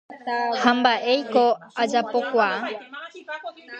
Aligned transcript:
Ha 0.61 0.71
mba'éiko 0.77 1.45
ajapokuaa. 1.81 2.55